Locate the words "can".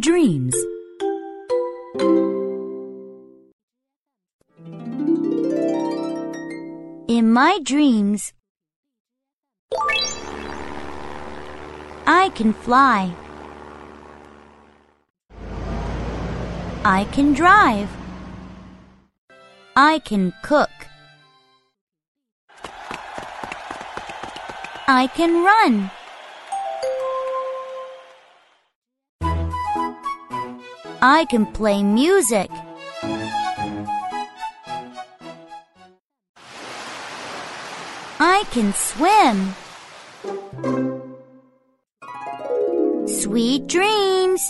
12.34-12.52, 17.10-17.32, 20.00-20.32, 25.14-25.42, 31.26-31.46, 38.50-38.72